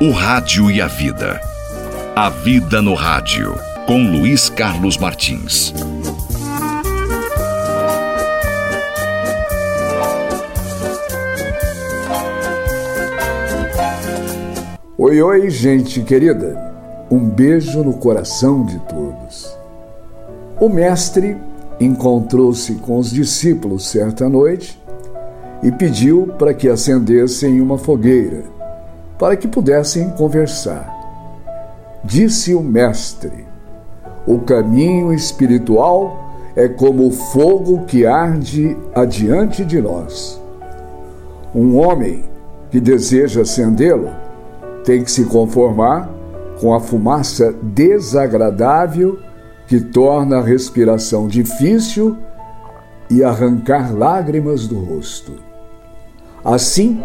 O 0.00 0.12
Rádio 0.12 0.70
e 0.70 0.80
a 0.80 0.86
Vida. 0.86 1.40
A 2.14 2.30
Vida 2.30 2.80
no 2.80 2.94
Rádio, 2.94 3.52
com 3.84 4.00
Luiz 4.08 4.48
Carlos 4.48 4.96
Martins. 4.96 5.74
Oi, 14.96 15.20
oi, 15.20 15.50
gente 15.50 16.00
querida. 16.02 16.56
Um 17.10 17.28
beijo 17.28 17.82
no 17.82 17.94
coração 17.94 18.64
de 18.64 18.78
todos. 18.78 19.52
O 20.60 20.68
Mestre 20.68 21.36
encontrou-se 21.80 22.76
com 22.76 23.00
os 23.00 23.10
discípulos 23.10 23.88
certa 23.88 24.28
noite 24.28 24.80
e 25.60 25.72
pediu 25.72 26.28
para 26.38 26.54
que 26.54 26.68
acendessem 26.68 27.60
uma 27.60 27.76
fogueira 27.76 28.57
para 29.18 29.36
que 29.36 29.48
pudessem 29.48 30.10
conversar. 30.10 30.94
Disse 32.04 32.54
o 32.54 32.62
Mestre: 32.62 33.46
O 34.26 34.38
caminho 34.38 35.12
espiritual 35.12 36.28
é 36.54 36.68
como 36.68 37.06
o 37.06 37.10
fogo 37.10 37.84
que 37.84 38.06
arde 38.06 38.76
adiante 38.94 39.64
de 39.64 39.80
nós. 39.80 40.40
Um 41.54 41.76
homem 41.78 42.24
que 42.70 42.80
deseja 42.80 43.42
acendê-lo 43.42 44.10
tem 44.84 45.02
que 45.02 45.10
se 45.10 45.24
conformar 45.24 46.08
com 46.60 46.74
a 46.74 46.80
fumaça 46.80 47.54
desagradável 47.62 49.18
que 49.66 49.80
torna 49.80 50.38
a 50.38 50.42
respiração 50.42 51.28
difícil 51.28 52.16
e 53.10 53.22
arrancar 53.22 53.94
lágrimas 53.94 54.66
do 54.66 54.78
rosto. 54.78 55.32
Assim, 56.44 57.02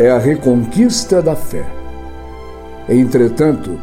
é 0.00 0.10
a 0.10 0.16
reconquista 0.16 1.20
da 1.20 1.36
fé. 1.36 1.62
Entretanto, 2.88 3.78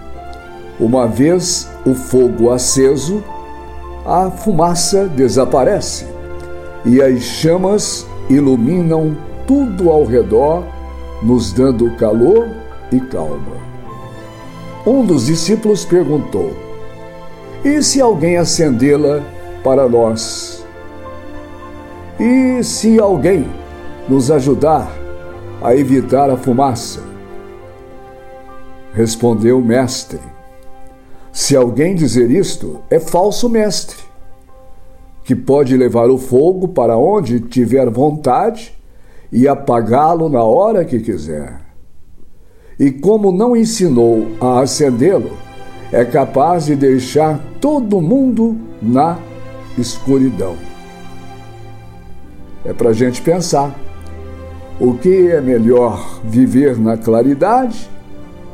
uma 0.79 1.05
vez 1.05 1.69
o 1.85 1.93
fogo 1.93 2.49
aceso, 2.49 3.23
a 4.03 4.31
fumaça 4.31 5.05
desaparece 5.05 6.07
e 6.83 6.99
as 7.03 7.21
chamas 7.21 8.07
iluminam 8.31 9.15
tudo 9.45 9.91
ao 9.91 10.05
redor, 10.05 10.63
nos 11.21 11.53
dando 11.53 11.95
calor 11.97 12.47
e 12.91 12.99
calma. 12.99 13.55
Um 14.87 15.05
dos 15.05 15.27
discípulos 15.27 15.85
perguntou: 15.85 16.51
E 17.63 17.83
se 17.83 18.01
alguém 18.01 18.37
acendê-la 18.37 19.21
para 19.63 19.87
nós? 19.87 20.65
E 22.19 22.63
se 22.63 22.99
alguém 22.99 23.47
nos 24.09 24.31
ajudar 24.31 24.96
a 25.61 25.75
evitar 25.75 26.29
a 26.29 26.37
fumaça. 26.37 27.01
Respondeu 28.93 29.59
o 29.59 29.65
mestre: 29.65 30.19
Se 31.31 31.55
alguém 31.55 31.95
dizer 31.95 32.31
isto, 32.31 32.81
é 32.89 32.99
falso 32.99 33.49
mestre, 33.49 33.97
que 35.23 35.35
pode 35.35 35.75
levar 35.75 36.09
o 36.09 36.17
fogo 36.17 36.69
para 36.69 36.97
onde 36.97 37.39
tiver 37.39 37.89
vontade 37.89 38.73
e 39.31 39.47
apagá-lo 39.47 40.29
na 40.29 40.43
hora 40.43 40.85
que 40.85 40.99
quiser. 40.99 41.59
E 42.79 42.91
como 42.91 43.31
não 43.31 43.55
ensinou 43.55 44.27
a 44.39 44.61
acendê-lo, 44.61 45.31
é 45.91 46.05
capaz 46.05 46.65
de 46.65 46.75
deixar 46.75 47.39
todo 47.59 48.01
mundo 48.01 48.57
na 48.81 49.17
escuridão. 49.77 50.55
É 52.63 52.73
para 52.73 52.89
a 52.89 52.93
gente 52.93 53.21
pensar. 53.21 53.86
O 54.79 54.93
que 54.93 55.31
é 55.31 55.41
melhor, 55.41 56.19
viver 56.23 56.77
na 56.77 56.95
claridade 56.95 57.89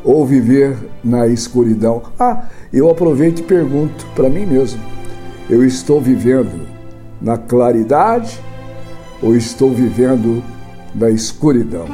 ou 0.05 0.25
viver 0.25 0.77
na 1.03 1.27
escuridão? 1.27 2.01
Ah, 2.17 2.45
eu 2.71 2.89
aproveito 2.89 3.39
e 3.39 3.43
pergunto 3.43 4.05
para 4.15 4.29
mim 4.29 4.45
mesmo: 4.45 4.81
eu 5.49 5.65
estou 5.65 5.99
vivendo 5.99 6.65
na 7.21 7.37
claridade 7.37 8.39
ou 9.21 9.35
estou 9.35 9.73
vivendo 9.73 10.41
na 10.95 11.09
escuridão? 11.09 11.87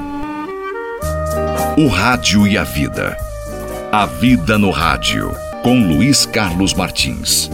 O 1.75 1.87
Rádio 1.87 2.45
e 2.45 2.55
a 2.55 2.63
Vida. 2.63 3.17
A 3.91 4.05
Vida 4.05 4.59
no 4.59 4.69
Rádio, 4.69 5.31
com 5.63 5.79
Luiz 5.87 6.27
Carlos 6.27 6.75
Martins. 6.75 7.49